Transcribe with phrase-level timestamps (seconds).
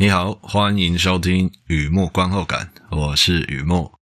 [0.00, 3.98] 你好，欢迎收听雨墨观后感，我是雨墨。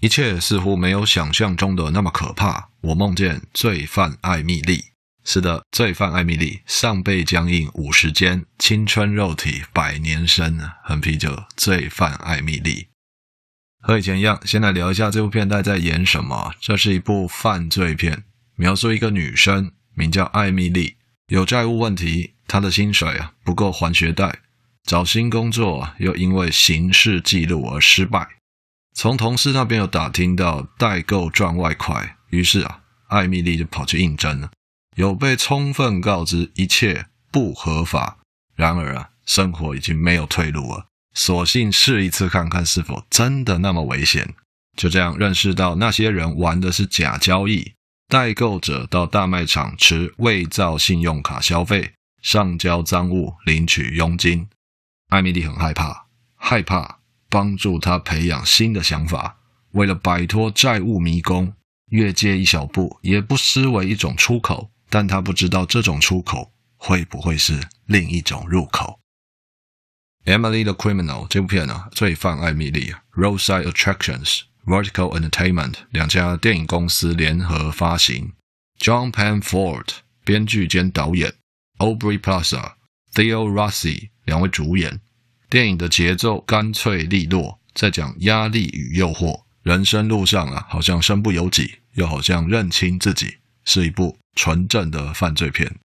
[0.00, 2.70] 一切似乎没有想象中的那么可怕。
[2.80, 4.91] 我梦见罪犯艾蜜莉。
[5.24, 12.88] 是的，罪犯艾米丽，上背僵硬五十间，青春肉体百年身，横啤酒，罪犯艾米丽。
[13.80, 16.52] 和以前一样，先来聊一下这部片在在演什么。
[16.60, 18.24] 这是一部犯罪片，
[18.56, 20.96] 描述一个女生名叫艾米丽，
[21.28, 24.40] 有债务问题，她的薪水啊不够还学贷，
[24.84, 28.28] 找新工作又因为刑事记录而失败。
[28.94, 34.50] 从同事那边有打听到代购赚外快，于是啊，艾米丽就跑去应征了。
[34.96, 38.18] 有被充分告知一切不合法，
[38.54, 44.34] 然而啊，生活已经没有退路了，索性试一次看看是否真的那么危险。
[44.76, 47.72] 就这样认识到那些人玩的是假交易，
[48.08, 54.48] 代购者到大卖场持伪造信用卡消费，上交赃物领取佣金。
[55.08, 59.38] 艾米丽很害怕，害怕帮助她培养新的想法，
[59.72, 61.54] 为了摆脱债务迷宫，
[61.90, 64.70] 越界一小步也不失为一种出口。
[64.92, 69.00] 但他不知道这种出口会不会是另一种入口。
[70.26, 78.34] Emily the Criminal 这部片呢，罪犯艾米丽，Roadside Attractions、Vertical Entertainment 两家电影公司联合发行
[78.78, 79.86] ，John Penn Ford
[80.24, 81.32] 编剧兼导演
[81.78, 82.74] ，Aubrey Plaza、
[83.14, 85.00] Theo Rossi 两位主演。
[85.48, 93.38] 电影的节奏干脆利落，在讲压力与诱惑，人生路上啊，好像身不由己，又好像认清自己。
[93.64, 95.76] 是一部纯正的犯罪片，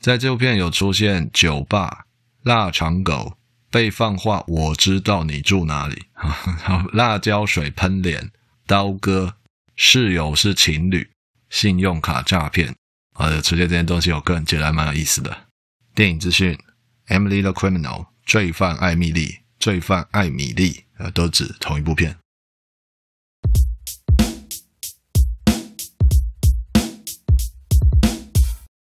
[0.00, 2.06] 在这部片有出现酒吧、
[2.42, 3.36] 腊肠狗、
[3.70, 6.04] 被放话、我知道你住哪里、
[6.92, 8.30] 辣椒水喷脸、
[8.66, 9.36] 刀割、
[9.76, 11.10] 室友是情侣、
[11.50, 12.74] 信用卡诈骗，
[13.14, 15.46] 呃，出现这些东西，我个人觉得还蛮有意思的。
[15.94, 16.58] 电影资讯
[17.08, 22.16] ：Emily the Criminal，罪犯艾米丽，罪犯艾米丽，呃，都指同一部片。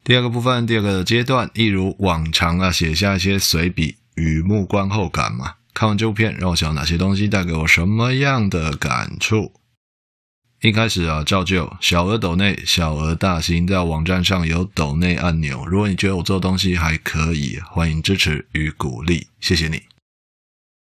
[0.03, 5.55] 第二个部分，第二个阶段，一如往常啊，写下一些随笔雨幕观后感嘛。
[5.73, 9.53] 看完这部片，让我想到哪些东西带给我什么样的感触？
[10.59, 15.65] 一开始啊，照旧，小额抖内，小额大新，在网站上有抖内按钮。
[15.65, 19.83] 如果你觉得我做东西还可以，欢迎支持与鼓励，谢谢你。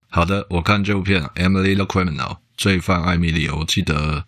[0.10, 2.16] 好的，我看这部片《Emily the Criminal》
[2.58, 4.26] 罪犯艾米莉，我记得，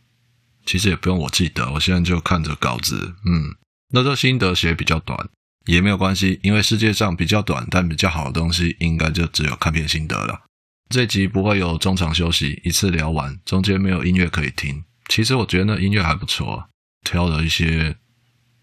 [0.64, 3.56] 其实也不用我记得，我现在就看着稿子，嗯。
[3.90, 5.30] 那这心得写比较短
[5.66, 10.42] 也没有关系，因为世界上比较短但比较好的东西，应该就只有看片心得了。
[10.90, 14.84] 这集不会有中场休息，一次聊完，中间没有音乐可以听。
[15.10, 16.70] 其实我觉得那音乐还不错，
[17.04, 17.96] 挑了一些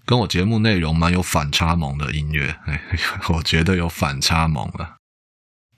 [0.05, 2.81] 跟我节目内容蛮有反差萌的音乐，哎，
[3.31, 4.97] 我觉得有反差萌了。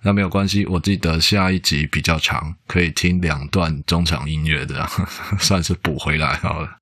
[0.03, 4.87] 那没有关系，我记得下一集比较长，可以听两段中场音乐的，
[5.41, 6.77] 算是补回来好了。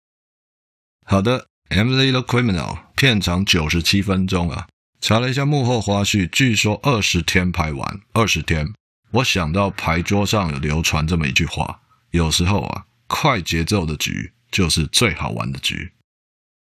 [1.04, 1.51] 好的。
[1.72, 4.68] Emily the Criminal 片长九十七分钟啊，
[5.00, 8.74] 查了一下幕后花絮，据说二十天拍完，二十天。
[9.10, 15.92] 我想到牌桌上有流传这么一句话：有时候啊，快节奏的局就是最好玩的局。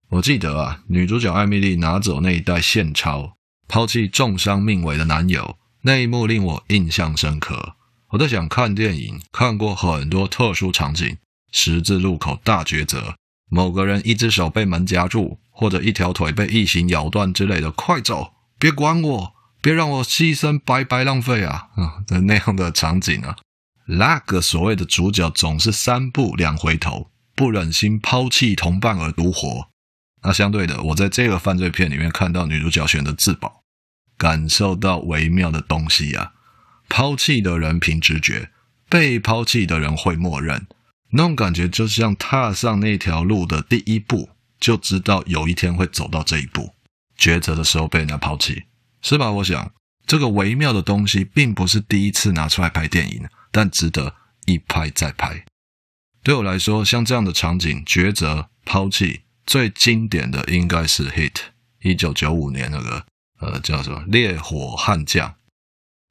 [0.09, 3.33] 我记得啊，女主角艾米莉拿走那一袋现钞，
[3.67, 7.75] 抛弃重伤命危的男友，那一幕令我印象深刻。
[8.09, 11.17] 我在想，看电影看过很多特殊场景，
[11.51, 13.15] 十字路口大抉择。
[13.49, 18.33] 某个人一只手被门夹住，或者一条腿被异形咬断之类的，快走！
[18.59, 21.69] 别管我，别让我牺牲白白浪费啊！
[21.75, 23.37] 嗯，的那样的场景啊，
[23.85, 29.69] 那个所谓的主角总是三步两回头，不忍心抛弃同伴而独活。
[30.21, 33.63] 那相对的，我在这个犯罪片里面看到女主角选择自保，
[34.17, 36.33] 感受到微妙的东西啊。
[36.89, 38.51] 抛弃的人凭直觉，
[38.89, 40.67] 被抛弃的人会默认。
[41.11, 44.29] 那种感觉就像踏上那条路的第一步，
[44.59, 46.75] 就知道有一天会走到这一步。
[47.17, 48.63] 抉择的时候被人家抛弃，
[49.01, 49.29] 是吧？
[49.31, 49.73] 我想
[50.05, 54.15] 这个微妙的东西并不是第一次拿出来拍电影，但值得
[54.45, 55.43] 一拍再拍。
[56.23, 61.31] 对我来说，像这样的场景，抉择、抛弃，最经典的应该是《Hit》，
[61.81, 63.05] 一九九五年那个
[63.39, 65.29] 呃叫什么《烈火悍将》。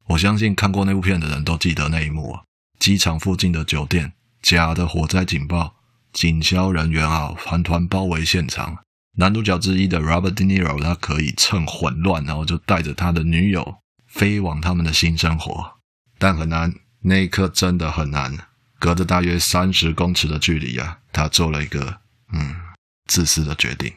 [0.07, 2.43] 我相信看过那部片的人都记得那一幕啊，
[2.79, 4.13] 机场附近的酒店。
[4.41, 5.75] 假的火灾警报，
[6.11, 8.79] 警消人员啊团团包围现场，
[9.17, 13.77] 男主角之一的 Robert De Niro，他可以趁混乱，然后就带着他的女友
[14.07, 15.73] 飞往他们的新生活，
[16.17, 18.37] 但很难，那一刻真的很难。
[18.79, 21.99] 隔着大约三十公尺的距离啊，他做了一个
[22.31, 22.55] 嗯
[23.07, 23.91] 自私的决定。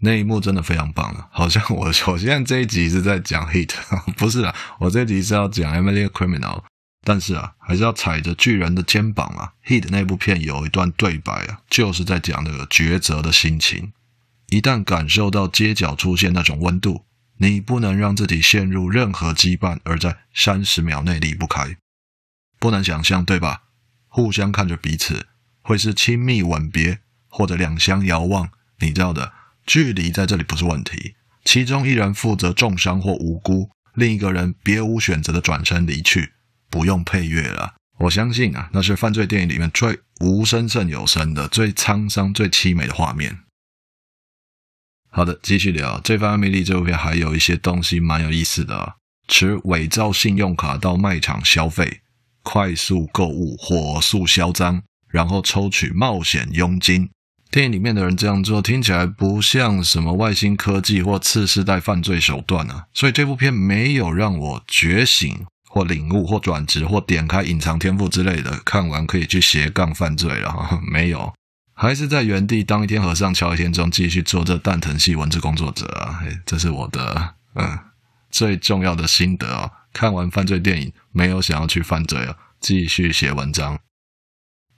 [0.00, 3.70] 那一幕真的非常棒了，好像我 我现在这一集是在讲 Heat，
[4.16, 6.64] 不是啊，我这一集是要讲 Emily Criminal。
[7.02, 9.52] 但是啊，还是要踩着巨人的肩膀啊。
[9.66, 13.92] Heat 那部片有一段对白啊，就是在讲那个抉择的心情。
[14.48, 17.04] 一旦感受到街角出现那种温度，
[17.38, 21.76] 你不能让自己陷入任何羁绊，而在三十秒内离不开。
[22.58, 23.62] 不能想象，对吧？
[24.08, 25.28] 互相看着彼此，
[25.62, 26.98] 会是亲密吻别，
[27.28, 28.50] 或者两相遥望。
[28.80, 29.32] 你知道的，
[29.64, 31.14] 距离在这里不是问题。
[31.44, 36.32] 其中一人负责重伤或无辜，另一个人别无选择的转身离去。
[36.70, 43.40] 不用配乐了，我相信啊，那是犯罪电影里面最无声胜有声的、最沧桑、最凄美的画面。
[45.10, 45.98] 好的，继续聊。
[45.98, 48.94] 罪犯艾蜜莉这部片还有一些东西蛮有意思的啊，
[49.26, 52.00] 持伪造信用卡到卖场消费，
[52.44, 57.10] 快速购物，火速销赃，然后抽取冒险佣金。
[57.50, 65.44] 电影里面的人这样做，听起来不像什么外星科技或次世代犯罪手段啊，所以这部片没有让我觉醒。
[65.72, 70.80] 或领悟，或转职，或点开隐藏天赋之类的，看完可以去斜杠犯罪了哈？
[70.90, 71.32] 没有，
[71.74, 76.20] 还是在原地当一天和尚敲一天钟，继续做这蛋疼系文字工作者啊！
[76.44, 77.78] 这是我的嗯
[78.30, 79.70] 最重要的心得啊、哦！
[79.92, 83.78] 看完犯罪电影，没有想要去犯罪啊，继续写文章。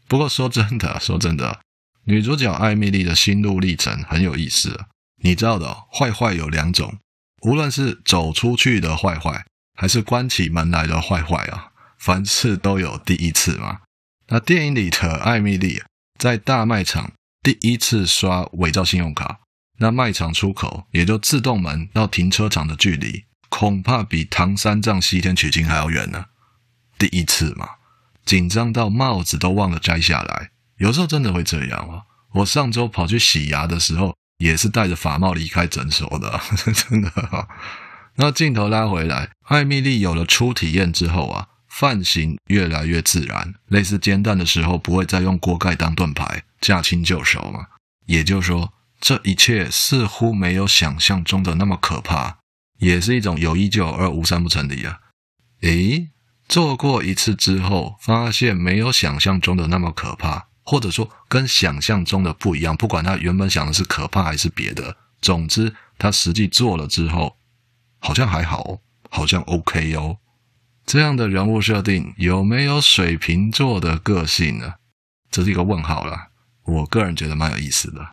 [0.06, 1.61] 不过说真的，说真的，
[2.05, 4.85] 女主角艾米莉的心路历程很有意思。
[5.23, 6.99] 你知道的，坏坏有两种，
[7.43, 9.47] 无论是走出去的坏坏。
[9.74, 11.69] 还是关起门来的坏坏啊！
[11.98, 13.80] 凡事都有第一次嘛。
[14.28, 15.82] 那电影里的艾蜜莉
[16.19, 19.40] 在大卖场第一次刷伪造信用卡，
[19.78, 26.26] 那卖场出口也就自动门到停车场的距离，恐怕比唐三藏西天取经还要远呢。
[26.98, 27.69] 第一次嘛，
[28.24, 30.50] 紧张到帽子都忘了摘下来。
[30.78, 32.02] 有时候真的会这样啊！
[32.34, 36.40] 我上周跑去洗牙的时候，也是戴着法帽离开诊所的，
[36.72, 37.10] 真的。
[38.17, 47.67] 那镜头拉回来，艾米丽有了初体验之后啊，犯行越来越自然，类似煎蛋的时候不会再用锅盖当盾牌，驾轻就熟嘛。
[48.06, 52.38] 也就是说，这一切似乎没有想象中的那么可怕，
[52.79, 54.99] 也是一种有一就有二，无三不成立啊。
[55.62, 56.11] 诶，
[56.47, 67.38] 做过一次之后，发现没有想象中的那么可怕，或者说跟想象中的不一样，不管他原本想的是可怕还是别的，总之他实际做了之后。
[68.02, 70.19] 好像还好，好像 OK 哦。
[70.84, 74.75] 这样的人物设定有没有水瓶座的个性呢？
[75.31, 76.31] 这是一个问号啦。
[76.64, 78.08] 我个人觉得蛮有意思的。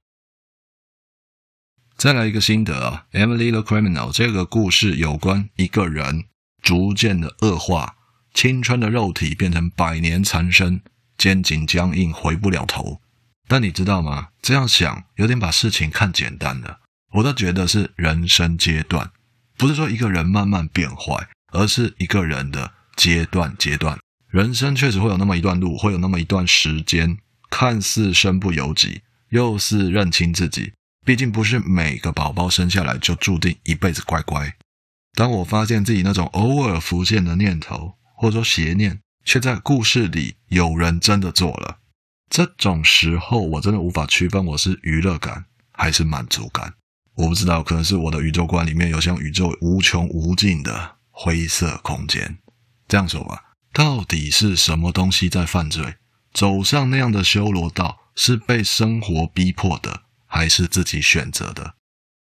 [1.98, 6.26] 再来一个心得啊，《Emily the Criminal》这个故事有关一个人
[6.62, 7.96] 逐渐的恶化，
[8.34, 10.82] 青春的肉体变成百年残身，
[11.18, 13.02] 肩颈僵硬，回不了头。
[13.48, 14.30] 但你知道吗？
[14.42, 16.80] 这样想有点把事情看简单了。
[17.14, 19.12] 我倒觉得是人生阶段。
[19.60, 24.00] 不是说一个人慢慢变坏，而是一个人的阶段阶段。
[24.30, 27.18] 人生确实会有那么一段路，会有那么一段时间，
[27.50, 29.02] 看似身不由己，
[29.32, 30.72] 又是认清自己。
[31.06, 34.56] 毕竟不是每个宝宝生下来就注定一辈子乖乖。
[35.14, 41.80] 当我发现自己那种偶尔浮现的念头，或者说邪念，却在故事里有人真的做了，
[42.30, 46.76] 这种时候我真的无法区分我是娱乐感还是满足感。
[47.20, 52.40] 我不知道，可能是我的宇宙观里面有像宇宙无穷无尽的灰色空间。
[52.88, 55.96] 这样说吧，到底是什么东西在犯罪？
[56.34, 61.76] 走上那样的修罗道，是被生活逼迫的，还是自己选择的？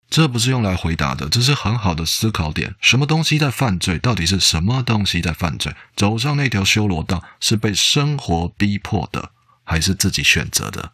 [0.09, 2.75] 这不是用来回答的，这是很好的思考点。
[2.79, 3.99] 什么东西在犯罪？
[3.99, 5.75] 到底是什么东西在犯罪？
[5.97, 9.31] 走上那条修罗道，是被生活逼迫的，
[9.65, 10.93] 还是自己选择的？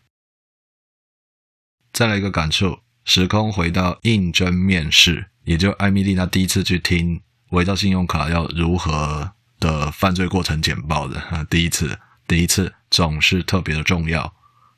[1.93, 2.81] 再来一个感受。
[3.05, 11.45] 时空回到应征面试，也就艾米丽娜第一次去听伪造信用卡要如何的犯罪过程简报的。
[11.49, 14.33] 第一次，第一次总是特别的重要。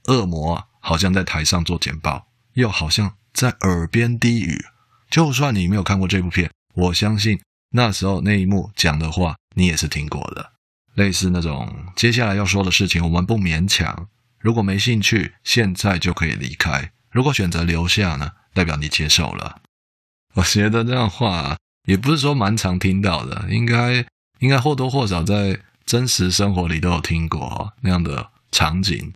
[0.07, 4.65] 恶魔好像在台上做简报，又好像在耳边低语。
[5.09, 7.39] 就算你没有看过这部片，我相信
[7.71, 10.51] 那时候那一幕讲的话，你也是听过的。
[10.95, 14.07] 类似那种接下来要说的事情，我们不勉强。
[14.39, 16.91] 如果没兴趣，现在就可以离开。
[17.15, 19.61] 如果选择留下呢，代表你接受了。
[20.33, 21.55] 我觉得这样话
[21.87, 24.05] 也不是说蛮常听到的，应该
[24.39, 29.13] 应该或多或少在真实生活里都有听过那样的场景。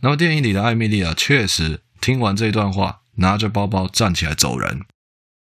[0.00, 4.84] 那么电影里的艾米莉啊，确实听完这段话拿着包包站起来走人。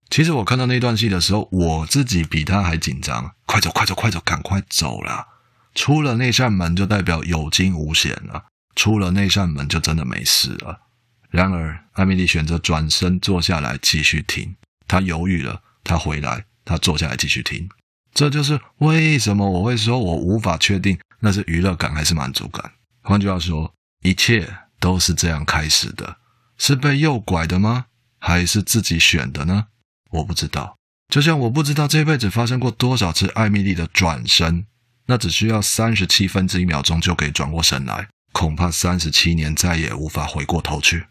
[0.09, 3.33] 其实我看到那段戏的时候，我自己比他还紧张。
[3.45, 5.25] 快走，快走，快走，赶快走啦！
[5.73, 10.81] 出了那扇门就代表有惊无险了，出了那扇门就真的没事了。
[11.29, 14.55] 然而，艾米丽选择转身坐下来继续听。
[14.87, 17.69] 她犹豫了，她回来，她坐下来继续听。
[18.13, 22.71] 这就是为什么我会说我无法确定那是娱乐感还是满足感。
[23.01, 23.71] 换句话说，
[24.03, 26.17] 一切都是这样开始的，
[26.57, 27.85] 是被诱拐的吗？
[28.17, 29.67] 还是自己选的呢？
[30.09, 34.65] 我不知道，就像我不知道这辈子发生过多少次艾米丽的转身，
[35.05, 41.05] 那只需要三十七分之一秒钟就可以转过身来，恐怕三十七年再也无法回过头去。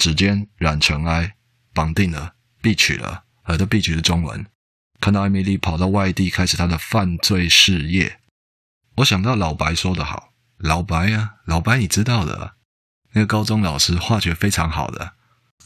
[0.00, 1.36] 指尖染尘埃，
[1.74, 4.46] 绑定了，必取了，而这必取是中文。
[4.98, 8.18] 看到艾米丽跑到外地开始她的犯罪事业，
[8.96, 12.54] 我想到老白说的好，老白呀、啊，老白你知道的，
[13.12, 15.12] 那个高中老师化学非常好的，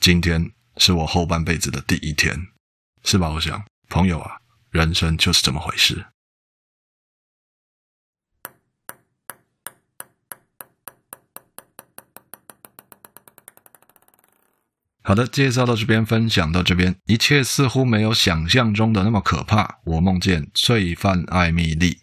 [0.01, 2.49] 今天是我后半辈子的第一天。
[3.05, 3.29] 是吧？
[3.29, 4.39] 我想，朋友啊，
[4.71, 6.07] 人生就是这么回事。
[15.07, 19.79] 好的，介绍到这边，分享到这边，一切似乎没有想象中的那么可怕。
[19.85, 21.99] 我梦见罪犯艾米丽。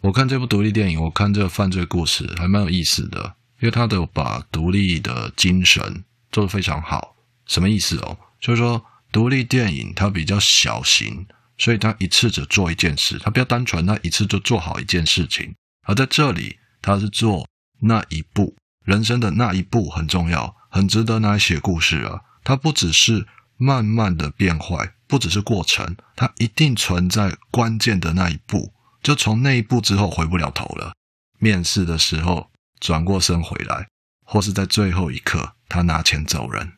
[0.00, 7.14] 我看这部独立电影，我看这个犯罪故事还蛮有意思的，因为他都把独立的精神做得非常好。
[7.46, 8.18] 什么意思哦？
[8.40, 8.84] 就是说。
[9.10, 15.54] 独立电影它比较小型，所以它一次只做一件事，它比较单纯，它一次就做好一件事情。
[15.86, 17.48] 而在这里，它是做
[17.80, 22.20] 那一步，人生的那一步很重要，很值得拿来写故事啊。
[22.44, 30.94] 它不只是慢慢的变坏，不只是过程，它一定存在关键的那一步，就从那一步之后回不了头了。
[31.38, 33.88] 面试的时候转过身回来，
[34.24, 36.72] 或是在最后一刻他拿钱走人，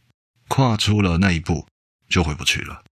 [0.49, 1.67] 跨出了那一步。
[2.11, 2.83] 就回不去了。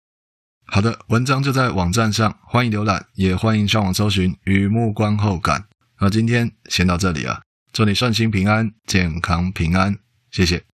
[0.67, 5.62] 好的，文章就在网站上，欢迎浏览，也欢迎上网搜寻《雨幕观后感》。
[5.99, 9.99] 那今天先到这里啊，祝你顺心平安，健康平安，
[10.31, 10.68] 谢谢。